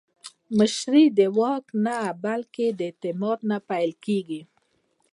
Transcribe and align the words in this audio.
مشري 0.57 1.05
د 1.17 1.19
واک 1.39 1.65
نه، 1.85 1.99
بلکې 2.23 2.65
د 2.77 2.79
اعتماد 2.89 3.39
نه 3.49 3.57
پیلېږي 3.69 4.41